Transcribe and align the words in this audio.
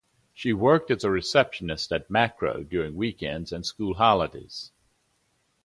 She 0.33 0.51
worked 0.51 0.89
as 0.89 1.03
receptionist 1.03 1.91
at 1.91 2.09
Makro 2.09 2.67
during 2.67 2.95
weekends 2.95 3.51
and 3.51 3.63
school 3.63 3.93
holidays. 3.93 4.71